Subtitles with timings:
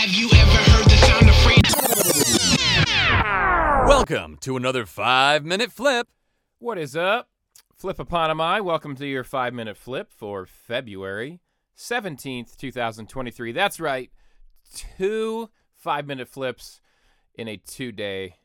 [0.00, 1.74] Have you ever heard the sound of freedom?
[3.86, 6.08] Welcome to another five minute flip.
[6.58, 7.28] What is up?
[7.76, 8.64] Flip Eponymai.
[8.64, 11.40] Welcome to your five minute flip for February
[11.76, 13.52] 17th, 2023.
[13.52, 14.10] That's right.
[14.74, 16.80] Two five minute flips
[17.34, 18.36] in a two day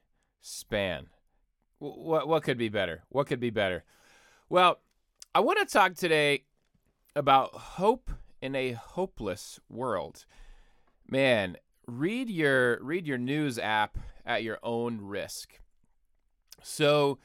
[0.41, 1.07] span.
[1.79, 3.03] What, what could be better?
[3.07, 3.85] What could be better?
[4.49, 4.81] Well,
[5.33, 6.43] I want to talk today
[7.15, 8.11] about hope
[8.41, 10.25] in a hopeless world.
[11.07, 15.59] Man, read your read your news app at your own risk.
[16.63, 17.19] So,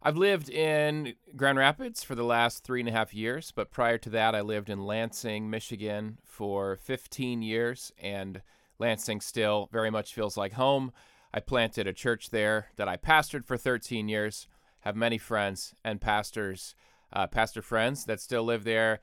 [0.00, 3.98] I've lived in Grand Rapids for the last three and a half years, but prior
[3.98, 8.42] to that, I lived in Lansing, Michigan for 15 years, and
[8.78, 10.92] Lansing still very much feels like home.
[11.34, 14.46] I planted a church there that I pastored for 13 years,
[14.80, 16.76] have many friends and pastors,
[17.12, 19.00] uh, pastor friends that still live there.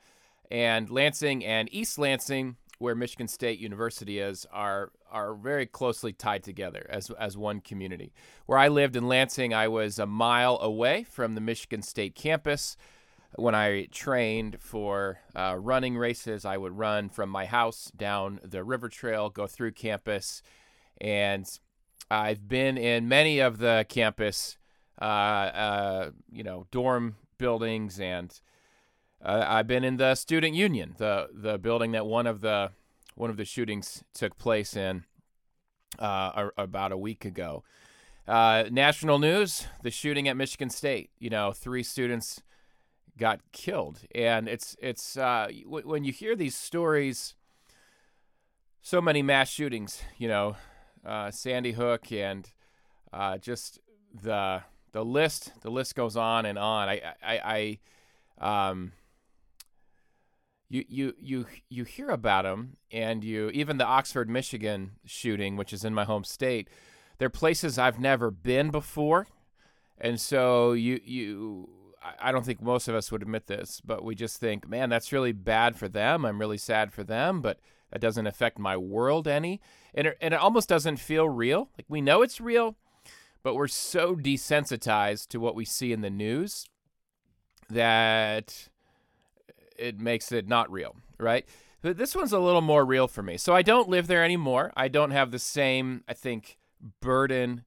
[0.50, 6.42] And Lansing and East Lansing, where Michigan State University is, are are very closely tied
[6.42, 8.12] together as as one community.
[8.46, 12.76] Where I lived in Lansing, I was a mile away from the Michigan State campus.
[13.36, 18.62] When I trained for uh, running races, I would run from my house down the
[18.62, 20.40] river trail, go through campus,
[21.00, 21.44] and
[22.10, 24.56] I've been in many of the campus,
[25.00, 28.32] uh, uh, you know, dorm buildings, and
[29.24, 32.72] uh, I've been in the student union, the the building that one of the
[33.14, 35.04] one of the shootings took place in
[35.98, 37.64] uh, about a week ago.
[38.28, 41.10] Uh, national news: the shooting at Michigan State.
[41.18, 42.42] You know, three students
[43.16, 47.34] got killed, and it's it's uh, w- when you hear these stories,
[48.82, 50.02] so many mass shootings.
[50.18, 50.56] You know,
[51.04, 52.50] uh, Sandy Hook, and
[53.12, 53.78] uh, just
[54.12, 56.88] the the list the list goes on and on.
[56.88, 57.78] I I,
[58.40, 58.92] I um
[60.68, 65.72] you you you you hear about them, and you even the Oxford, Michigan shooting, which
[65.72, 66.68] is in my home state.
[67.18, 69.26] They're places I've never been before,
[69.98, 71.68] and so you you.
[72.20, 75.10] I don't think most of us would admit this, but we just think, man, that's
[75.10, 76.26] really bad for them.
[76.26, 79.58] I'm really sad for them, but that doesn't affect my world any.
[79.94, 81.70] And it, and it almost doesn't feel real.
[81.78, 82.76] Like we know it's real,
[83.42, 86.66] but we're so desensitized to what we see in the news
[87.70, 88.68] that
[89.76, 91.46] it makes it not real, right?
[91.82, 93.36] But this one's a little more real for me.
[93.36, 94.72] So I don't live there anymore.
[94.76, 96.58] I don't have the same, I think,
[97.00, 97.64] burden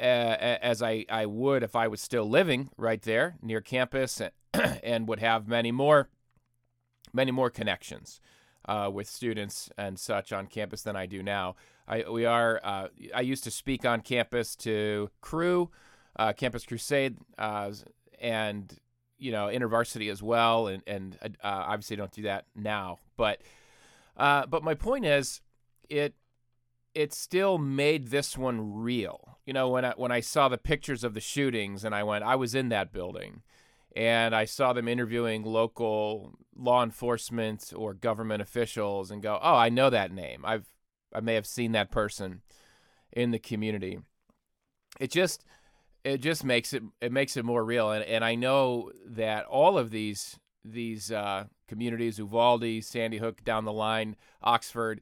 [0.00, 4.32] uh, as I, I would if I was still living right there near campus and,
[4.82, 6.08] and would have many more
[7.12, 8.20] many more connections
[8.66, 11.56] uh, with students and such on campus than I do now.
[11.86, 15.70] I we are uh, I used to speak on campus to Cru,
[16.16, 17.72] uh, Campus Crusade, uh,
[18.20, 18.78] and
[19.20, 22.98] you know InterVarsity as well, and and uh, obviously don't do that now.
[23.16, 23.42] But
[24.16, 25.40] uh, but my point is,
[25.88, 26.14] it
[26.94, 29.38] it still made this one real.
[29.46, 32.24] You know when I when I saw the pictures of the shootings and I went,
[32.24, 33.42] I was in that building,
[33.94, 39.68] and I saw them interviewing local law enforcement or government officials and go, oh, I
[39.68, 40.44] know that name.
[40.44, 40.72] I've
[41.14, 42.42] I may have seen that person
[43.12, 43.98] in the community.
[44.98, 45.44] It just
[46.04, 49.78] it just makes it it makes it more real and, and I know that all
[49.78, 55.00] of these these uh, communities Uvalde, Sandy Hook down the line, Oxford,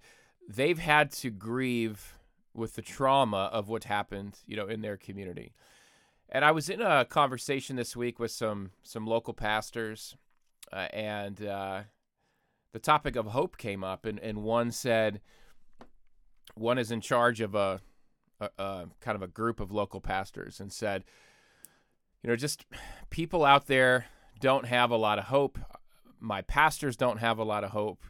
[0.48, 2.19] they've had to grieve
[2.54, 5.53] with the trauma of what happened, you know, in their community.
[6.28, 10.16] And I was in a conversation this week with some some local pastors,
[10.72, 11.82] uh, and uh,
[12.72, 15.20] the topic of hope came up, and, and one said,
[16.54, 17.81] one is in charge of a
[18.41, 21.04] a, kind of a group of local pastors and said,
[22.22, 22.65] you know, just
[23.10, 24.06] people out there
[24.41, 25.59] don't have a lot of hope.
[26.21, 28.04] My pastors don't have a lot of hope.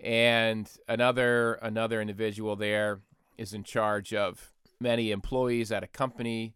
[0.00, 3.00] And another another individual there
[3.38, 6.54] is in charge of many employees at a company,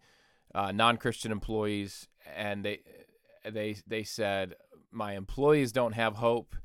[0.54, 2.80] uh, non-Christian employees, and they
[3.48, 4.56] they they said
[4.90, 6.56] my employees don't have hope.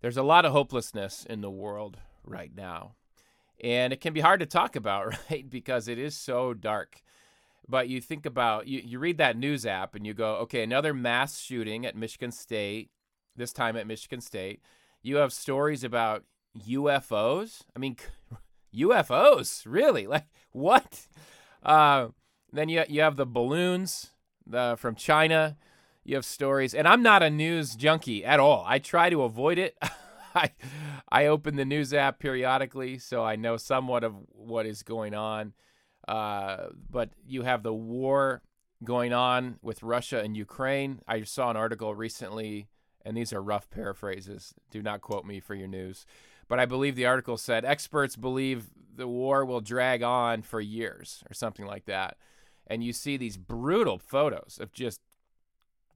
[0.00, 2.94] There's a lot of hopelessness in the world right now.
[3.62, 5.48] And it can be hard to talk about, right?
[5.48, 7.02] Because it is so dark.
[7.68, 10.94] But you think about you, you read that news app and you go, okay, another
[10.94, 12.90] mass shooting at Michigan State,
[13.36, 14.62] this time at Michigan State.
[15.02, 16.24] You have stories about
[16.66, 17.62] UFOs.
[17.76, 17.96] I mean,
[18.74, 20.06] UFOs, really?
[20.06, 21.06] Like what?
[21.62, 22.08] Uh,
[22.52, 24.12] then you you have the balloons
[24.76, 25.56] from China.
[26.04, 28.64] You have stories, and I'm not a news junkie at all.
[28.66, 29.76] I try to avoid it.
[30.34, 30.50] I
[31.10, 35.54] I open the news app periodically, so I know somewhat of what is going on.
[36.06, 38.42] Uh, but you have the war
[38.84, 41.00] going on with Russia and Ukraine.
[41.06, 42.68] I saw an article recently,
[43.04, 44.54] and these are rough paraphrases.
[44.70, 46.06] Do not quote me for your news.
[46.48, 51.22] but I believe the article said experts believe the war will drag on for years
[51.30, 52.16] or something like that.
[52.66, 55.00] And you see these brutal photos of just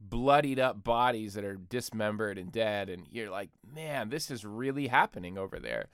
[0.08, 4.88] bloodied up bodies that are dismembered and dead, and you're like, man, this is really
[4.88, 5.86] happening over there.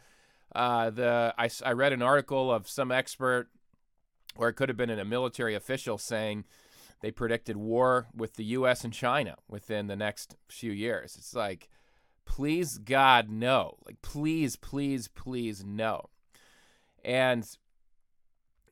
[0.54, 3.48] Uh, the I, I read an article of some expert,
[4.36, 6.44] or it could have been a military official saying
[7.00, 8.82] they predicted war with the U.S.
[8.84, 11.16] and China within the next few years.
[11.16, 11.68] It's like,
[12.24, 13.76] please God, no!
[13.84, 16.08] Like, please, please, please, no!
[17.04, 17.46] And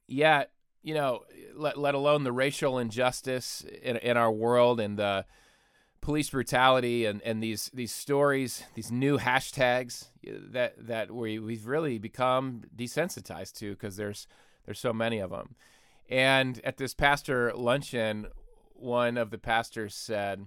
[0.08, 0.50] yet,
[0.86, 1.24] you know,
[1.56, 5.26] let, let alone the racial injustice in, in our world and the
[6.00, 11.98] police brutality and, and these these stories, these new hashtags that that we we've really
[11.98, 14.28] become desensitized to because there's
[14.64, 15.56] there's so many of them.
[16.08, 18.28] And at this pastor luncheon,
[18.72, 20.46] one of the pastors said,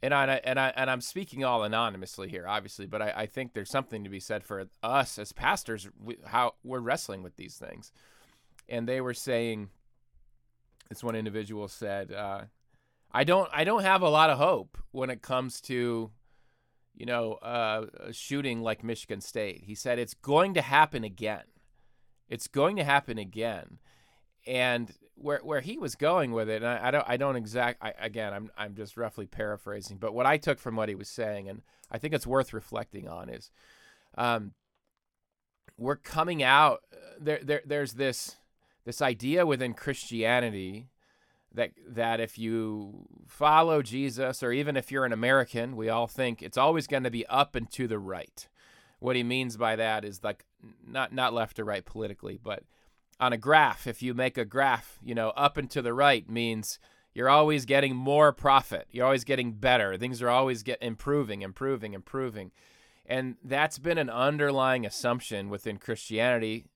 [0.00, 3.54] and I and I and I'm speaking all anonymously here, obviously, but I, I think
[3.54, 7.56] there's something to be said for us as pastors, we, how we're wrestling with these
[7.56, 7.90] things.
[8.68, 9.70] And they were saying,
[10.88, 12.42] this one individual said, uh,
[13.12, 16.10] "I don't I don't have a lot of hope when it comes to."
[16.98, 19.64] You know, uh, a shooting like Michigan State.
[19.66, 21.42] He said it's going to happen again.
[22.26, 23.80] It's going to happen again
[24.46, 27.82] and where where he was going with it, and I, I don't I don't exact
[27.82, 31.08] I, again I'm I'm just roughly paraphrasing, but what I took from what he was
[31.08, 33.50] saying, and I think it's worth reflecting on, is,
[34.16, 34.52] um,
[35.76, 36.82] we're coming out
[37.20, 38.36] there there there's this
[38.86, 40.88] this idea within Christianity
[41.52, 46.40] that that if you follow Jesus or even if you're an American, we all think
[46.40, 48.48] it's always going to be up and to the right.
[49.00, 50.46] What he means by that is like
[50.86, 52.62] not not left or right politically, but
[53.18, 56.28] on a graph, if you make a graph, you know, up and to the right
[56.30, 56.78] means
[57.12, 58.86] you're always getting more profit.
[58.92, 59.96] You're always getting better.
[59.96, 62.52] Things are always get improving, improving, improving.
[63.06, 66.66] And that's been an underlying assumption within Christianity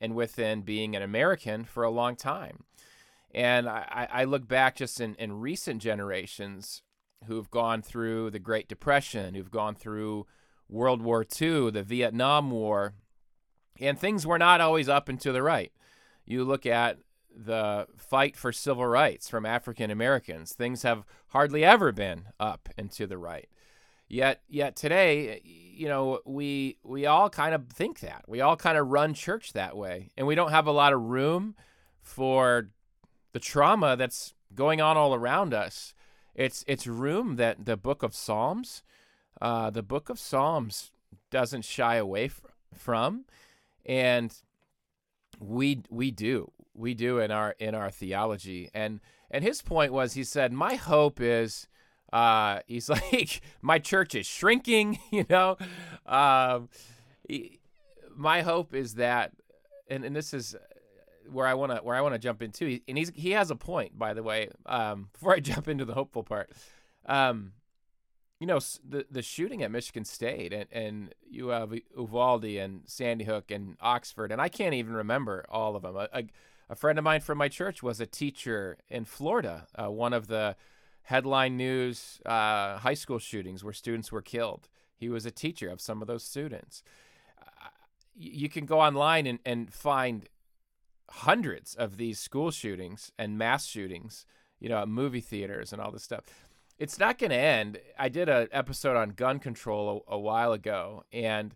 [0.00, 2.64] and within being an American for a long time.
[3.32, 6.82] And I, I look back just in, in recent generations
[7.26, 10.26] who've gone through the Great Depression, who've gone through
[10.68, 12.94] World War II, the Vietnam War,
[13.78, 15.72] and things were not always up and to the right.
[16.24, 16.98] You look at
[17.34, 22.90] the fight for civil rights from African Americans, things have hardly ever been up and
[22.92, 23.48] to the right.
[24.10, 28.24] Yet, yet today, you know, we we all kind of think that.
[28.26, 31.00] We all kind of run church that way, and we don't have a lot of
[31.00, 31.54] room
[32.02, 32.70] for
[33.32, 35.94] the trauma that's going on all around us.
[36.34, 38.82] It's it's room that the Book of Psalms,
[39.40, 40.90] uh, the Book of Psalms
[41.30, 42.40] doesn't shy away f-
[42.74, 43.26] from,
[43.86, 44.36] and
[45.38, 46.50] we we do.
[46.74, 48.70] We do in our in our theology.
[48.74, 48.98] And
[49.30, 51.68] and his point was he said my hope is
[52.12, 55.56] uh he's like my church is shrinking you know
[56.06, 56.68] um
[57.28, 57.60] he,
[58.14, 59.32] my hope is that
[59.88, 60.56] and and this is
[61.30, 63.56] where I want to where I want to jump into and he's he has a
[63.56, 66.50] point by the way um before I jump into the hopeful part
[67.06, 67.52] um
[68.40, 68.58] you know
[68.88, 73.76] the the shooting at Michigan State and and you have Uvalde and Sandy Hook and
[73.80, 75.94] Oxford and I can't even remember all of them.
[75.94, 76.24] A, a,
[76.70, 79.66] a friend of mine from my church was a teacher in Florida.
[79.74, 80.56] Uh, one of the
[81.10, 84.68] headline news uh, high school shootings where students were killed.
[84.96, 86.82] He was a teacher of some of those students.
[87.40, 87.68] Uh,
[88.14, 90.28] you can go online and, and find
[91.10, 94.24] hundreds of these school shootings and mass shootings,
[94.60, 96.24] you know, at movie theaters and all this stuff
[96.78, 97.78] it's not going to end.
[97.98, 101.54] I did an episode on gun control a, a, while ago, and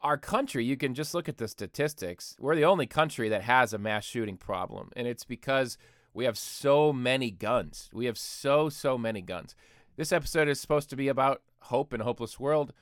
[0.00, 2.36] our country, you can just look at the statistics.
[2.38, 5.76] We're the only country that has a mass shooting problem, and it's because
[6.12, 7.88] we have so many guns.
[7.92, 9.54] We have so, so many guns.
[9.96, 12.72] This episode is supposed to be about hope in a hopeless world,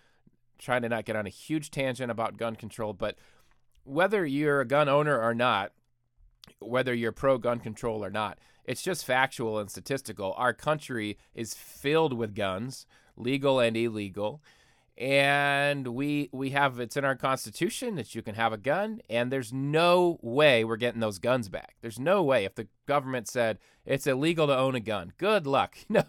[0.58, 3.16] trying to not get on a huge tangent about gun control, but
[3.84, 5.72] whether you're a gun owner or not,
[6.60, 10.34] whether you're pro gun control or not, it's just factual and statistical.
[10.36, 14.42] Our country is filled with guns, legal and illegal.
[14.98, 19.30] And we we have it's in our constitution that you can have a gun, and
[19.30, 21.76] there's no way we're getting those guns back.
[21.80, 25.12] There's no way if the government said it's illegal to own a gun.
[25.16, 25.76] Good luck.
[25.88, 26.02] No,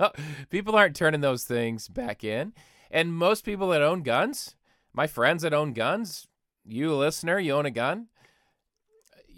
[0.50, 2.54] people aren't turning those things back in.
[2.90, 4.56] And most people that own guns,
[4.92, 6.28] my friends that own guns,
[6.66, 8.08] you listener, you own a gun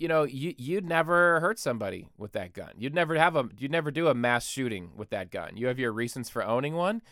[0.01, 2.72] you know, you you'd never hurt somebody with that gun.
[2.79, 5.58] You'd never have a you'd never do a mass shooting with that gun.
[5.58, 7.03] You have your reasons for owning one,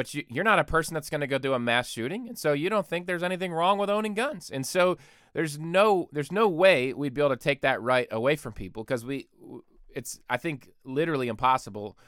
[0.00, 2.38] but you, you're not a person that's going to go do a mass shooting, and
[2.38, 4.48] so you don't think there's anything wrong with owning guns.
[4.50, 4.96] And so
[5.34, 8.82] there's no there's no way we'd be able to take that right away from people
[8.82, 9.28] because we
[9.94, 11.98] it's I think literally impossible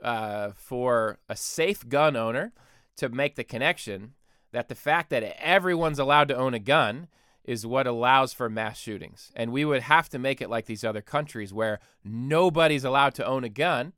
[0.00, 2.52] uh, for a safe gun owner
[2.98, 4.14] to make the connection
[4.52, 7.08] that the fact that everyone's allowed to own a gun
[7.42, 9.32] is what allows for mass shootings.
[9.34, 13.26] And we would have to make it like these other countries where nobody's allowed to
[13.26, 13.94] own a gun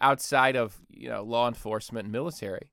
[0.00, 2.70] outside of, you know, law enforcement and military.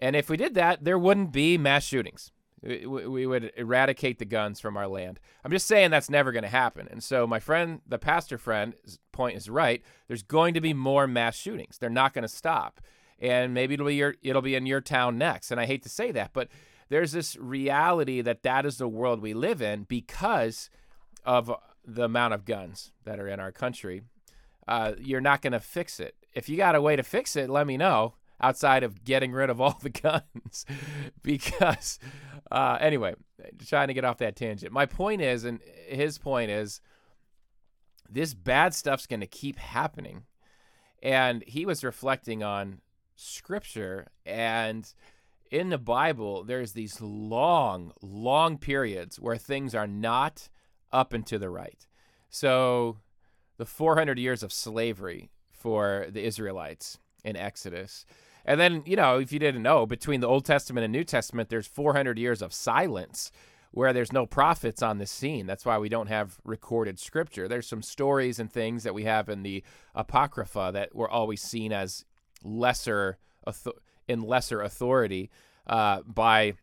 [0.00, 2.32] And if we did that, there wouldn't be mass shootings.
[2.62, 5.18] We, would eradicate the guns from our land.
[5.42, 6.88] I'm just saying that's never going to happen.
[6.90, 9.82] And so my friend, the pastor friend's point is right.
[10.08, 11.78] There's going to be more mass shootings.
[11.78, 12.80] They're not going to stop.
[13.18, 15.50] And maybe it'll be your it'll be in your town next.
[15.50, 16.48] And I hate to say that, but
[16.90, 20.68] there's this reality that that is the world we live in because
[21.24, 21.50] of
[21.86, 24.02] the amount of guns that are in our country.
[24.68, 26.14] Uh, you're not going to fix it.
[26.34, 29.50] If you got a way to fix it, let me know outside of getting rid
[29.50, 30.64] of all the guns
[31.22, 31.98] because
[32.50, 33.14] uh, anyway
[33.66, 34.72] trying to get off that tangent.
[34.72, 36.80] My point is and his point is
[38.08, 40.24] this bad stuff's going to keep happening.
[41.02, 42.80] And he was reflecting on
[43.16, 44.94] scripture and
[45.50, 50.48] in the bible there's these long long periods where things are not
[50.90, 51.86] up and to the right.
[52.30, 52.98] So
[53.58, 58.06] the 400 years of slavery for the israelites in exodus
[58.44, 61.48] and then, you know, if you didn't know, between the Old Testament and New Testament,
[61.48, 63.30] there's 400 years of silence
[63.72, 65.46] where there's no prophets on the scene.
[65.46, 67.46] That's why we don't have recorded scripture.
[67.46, 69.62] There's some stories and things that we have in the
[69.94, 72.04] Apocrypha that were always seen as
[72.42, 73.18] lesser
[74.08, 75.30] in lesser authority
[75.66, 76.54] uh, by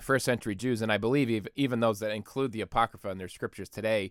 [0.00, 3.68] first century Jews, and I believe even those that include the Apocrypha in their scriptures
[3.68, 4.10] today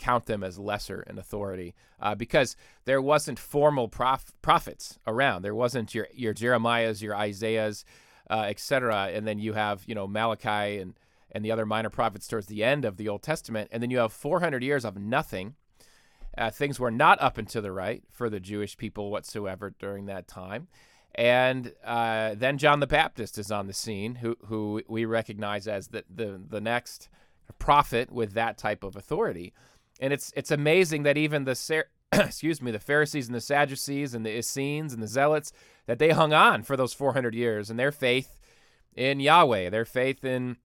[0.00, 5.42] count them as lesser in authority uh, because there wasn't formal prof- prophets around.
[5.42, 7.84] There wasn't your your Jeremiahs, your Isaiahs,
[8.28, 9.10] uh, etc.
[9.12, 10.94] And then you have you know Malachi and
[11.32, 13.98] and the other minor prophets towards the end of the Old Testament, and then you
[13.98, 15.54] have 400 years of nothing.
[16.36, 20.06] Uh, things were not up and to the right for the Jewish people whatsoever during
[20.06, 20.66] that time.
[21.14, 25.88] And uh, then John the Baptist is on the scene, who who we recognize as
[25.88, 27.08] the the, the next
[27.58, 29.52] prophet with that type of authority.
[30.00, 34.26] And it's it's amazing that even the excuse me, the Pharisees and the Sadducees and
[34.26, 35.52] the Essenes and the Zealots
[35.86, 38.40] that they hung on for those 400 years and their faith
[38.96, 40.56] in Yahweh, their faith in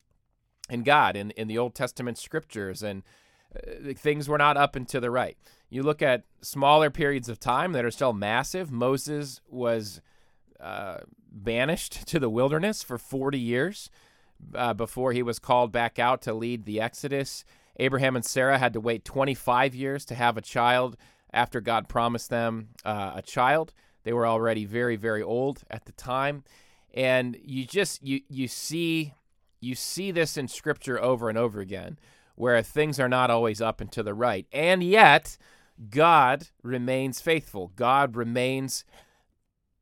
[0.69, 3.03] in God, in in the Old Testament scriptures and
[3.55, 5.37] uh, things were not up and to the right.
[5.69, 8.71] You look at smaller periods of time that are still massive.
[8.71, 10.01] Moses was
[10.59, 10.99] uh,
[11.31, 13.89] banished to the wilderness for 40 years
[14.53, 17.45] uh, before he was called back out to lead the Exodus.
[17.77, 20.97] Abraham and Sarah had to wait 25 years to have a child
[21.33, 23.73] after God promised them uh, a child.
[24.03, 26.43] They were already very, very old at the time,
[26.93, 29.13] and you just you you see
[29.59, 31.97] you see this in Scripture over and over again,
[32.35, 35.37] where things are not always up and to the right, and yet
[35.89, 37.71] God remains faithful.
[37.75, 38.85] God remains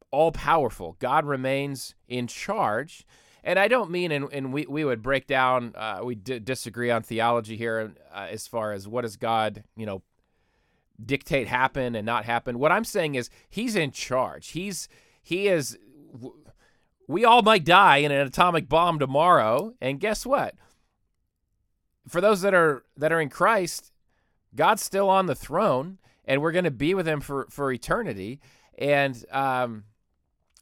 [0.10, 0.96] all powerful.
[1.00, 3.06] God remains in charge.
[3.44, 6.90] And I don't mean, and, and we, we would break down, uh, we d- disagree
[6.90, 10.02] on theology here uh, as far as what does God, you know,
[11.04, 12.58] dictate happen and not happen.
[12.58, 14.50] What I'm saying is he's in charge.
[14.50, 14.88] He's,
[15.22, 15.78] he is,
[17.08, 19.74] we all might die in an atomic bomb tomorrow.
[19.82, 20.56] And guess what?
[22.08, 23.92] For those that are, that are in Christ,
[24.56, 28.40] God's still on the throne and we're going to be with him for, for eternity.
[28.78, 29.84] And, um,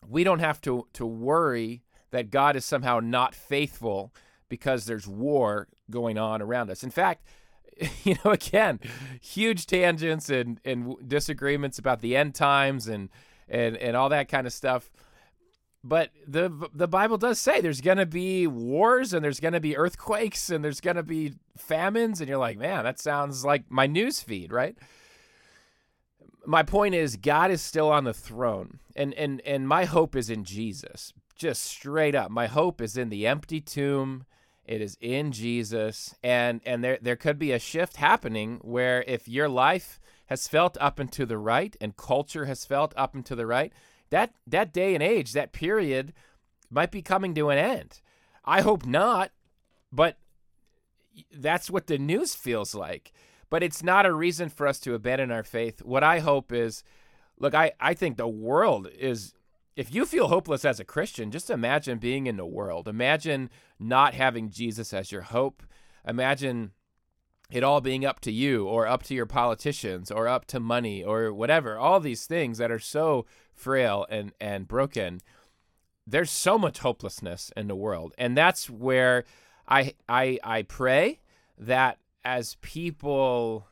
[0.07, 4.13] we don't have to, to worry that God is somehow not faithful
[4.49, 6.83] because there's war going on around us.
[6.83, 7.25] In fact,
[8.03, 8.79] you know, again,
[9.21, 13.09] huge tangents and, and disagreements about the end times and,
[13.49, 14.91] and, and all that kind of stuff.
[15.83, 19.59] But the the Bible does say there's going to be wars and there's going to
[19.59, 23.63] be earthquakes and there's going to be famines and you're like, "Man, that sounds like
[23.71, 24.77] my news feed, right?"
[26.45, 28.79] My point is God is still on the throne.
[28.95, 32.29] And and and my hope is in Jesus just straight up.
[32.29, 34.25] My hope is in the empty tomb.
[34.63, 39.27] It is in Jesus, and and there there could be a shift happening where if
[39.27, 43.25] your life has felt up and to the right, and culture has felt up and
[43.25, 43.73] to the right,
[44.11, 46.13] that that day and age, that period,
[46.69, 48.01] might be coming to an end.
[48.45, 49.31] I hope not,
[49.91, 50.17] but
[51.35, 53.11] that's what the news feels like.
[53.49, 55.83] But it's not a reason for us to abandon our faith.
[55.83, 56.83] What I hope is,
[57.39, 59.33] look, I I think the world is
[59.75, 62.87] if you feel hopeless as a Christian, just imagine being in the world.
[62.87, 63.49] Imagine
[63.79, 65.63] not having Jesus as your hope.
[66.05, 66.71] Imagine
[67.49, 71.03] it all being up to you or up to your politicians or up to money
[71.03, 71.77] or whatever.
[71.77, 75.19] All these things that are so frail and, and broken.
[76.07, 78.13] There's so much hopelessness in the world.
[78.17, 79.25] And that's where
[79.67, 81.19] I I I pray
[81.57, 83.67] that as people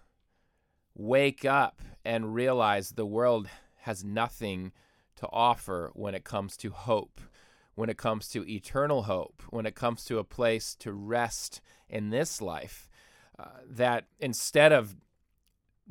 [0.93, 3.49] wake up and realize the world
[3.81, 4.71] has nothing
[5.19, 7.19] to offer when it comes to hope,
[7.75, 12.09] when it comes to eternal hope, when it comes to a place to rest in
[12.09, 12.89] this life,
[13.37, 14.95] uh, that instead of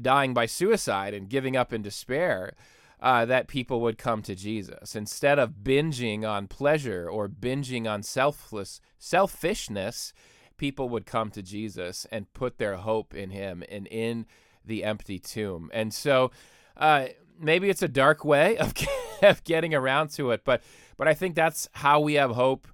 [0.00, 2.54] dying by suicide and giving up in despair,
[3.00, 8.02] uh, that people would come to Jesus instead of binging on pleasure or binging on
[8.02, 10.12] selfless selfishness.
[10.56, 14.26] People would come to Jesus and put their hope in Him and in
[14.64, 15.70] the empty tomb.
[15.72, 16.32] And so,
[16.76, 17.08] uh,
[17.38, 18.74] maybe it's a dark way of,
[19.22, 20.62] of getting around to it, but
[20.96, 22.66] but I think that's how we have hope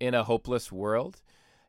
[0.00, 1.22] in a hopeless world.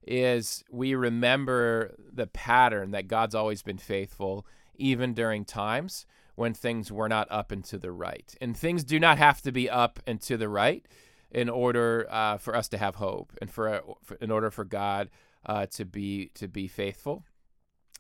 [0.08, 6.06] Is we remember the pattern that God's always been faithful, even during times
[6.36, 8.36] when things were not up and to the right.
[8.40, 10.86] And things do not have to be up and to the right
[11.32, 15.10] in order uh, for us to have hope and for, for in order for God
[15.46, 17.24] uh, to be to be faithful.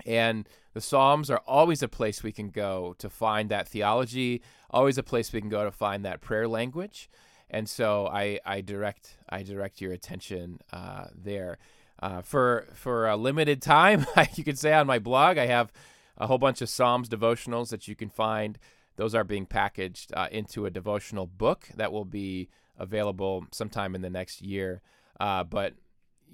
[0.05, 4.97] And the Psalms are always a place we can go to find that theology, always
[4.97, 7.09] a place we can go to find that prayer language.
[7.49, 11.57] And so I, I direct I direct your attention uh, there.
[12.01, 15.71] Uh, for for a limited time, you could say on my blog, I have
[16.17, 18.57] a whole bunch of Psalms devotionals that you can find.
[18.97, 24.01] Those are being packaged uh, into a devotional book that will be available sometime in
[24.01, 24.81] the next year.
[25.19, 25.73] Uh, but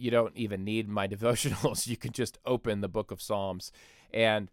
[0.01, 1.87] you don't even need my devotionals.
[1.87, 3.71] You can just open the book of Psalms
[4.13, 4.49] and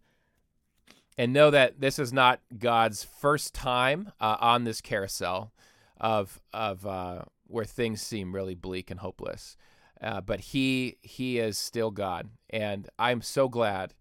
[1.17, 5.51] and know that this is not God's first time uh, on this carousel
[5.99, 9.57] of of uh, where things seem really bleak and hopeless.
[10.01, 13.95] Uh, but he he is still God, and I'm so glad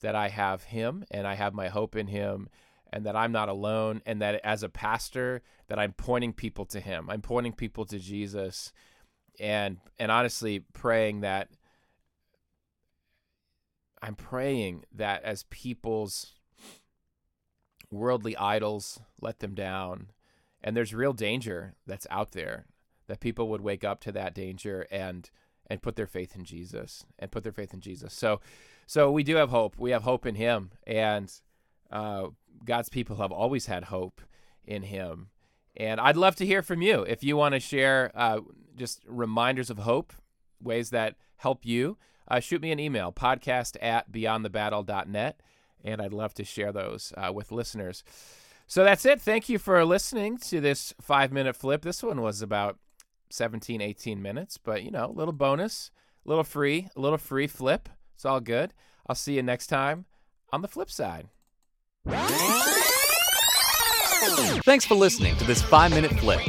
[0.00, 2.48] that I have him and I have my hope in him
[2.92, 6.80] and that I'm not alone and that as a pastor that I'm pointing people to
[6.80, 7.08] him.
[7.08, 8.72] I'm pointing people to Jesus
[9.40, 11.48] and and honestly praying that
[14.02, 16.34] I'm praying that as people's
[17.90, 20.08] worldly idols let them down
[20.62, 22.66] and there's real danger that's out there
[23.06, 25.30] that people would wake up to that danger and
[25.66, 28.12] and put their faith in Jesus and put their faith in Jesus.
[28.12, 28.40] So
[28.86, 29.76] so we do have hope.
[29.78, 31.32] We have hope in Him, and
[31.90, 32.28] uh,
[32.64, 34.20] God's people have always had hope
[34.64, 35.28] in Him.
[35.76, 38.40] And I'd love to hear from you if you want to share uh,
[38.76, 40.12] just reminders of hope,
[40.60, 41.98] ways that help you.
[42.28, 45.40] Uh, shoot me an email, podcast at beyondthebattle.net,
[45.84, 48.04] and I'd love to share those uh, with listeners.
[48.66, 49.20] So that's it.
[49.20, 51.82] Thank you for listening to this five minute flip.
[51.82, 52.78] This one was about
[53.30, 55.90] 17, 18 minutes, but you know, a little bonus,
[56.24, 57.88] a little free, a little free flip.
[58.14, 58.72] It's all good.
[59.06, 60.06] I'll see you next time
[60.52, 61.28] on the flip side.
[64.64, 66.40] Thanks for listening to this five minute flip.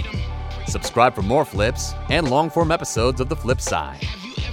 [0.67, 4.03] Subscribe for more flips and long form episodes of The Flip Side.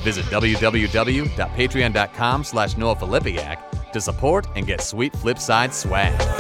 [0.03, 2.77] Visit www.patreon.com slash
[3.93, 6.40] to support and get sweet Flipside swag.